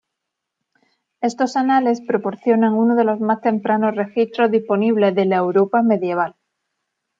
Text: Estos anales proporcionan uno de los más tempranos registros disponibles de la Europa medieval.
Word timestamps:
Estos 1.29 1.55
anales 1.55 2.01
proporcionan 2.01 2.73
uno 2.73 2.95
de 2.95 3.03
los 3.03 3.19
más 3.19 3.39
tempranos 3.39 3.95
registros 3.95 4.49
disponibles 4.49 5.13
de 5.13 5.25
la 5.25 5.35
Europa 5.35 5.83
medieval. 5.83 6.33